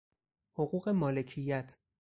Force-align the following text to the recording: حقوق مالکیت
حقوق 0.53 0.87
مالکیت 0.89 1.77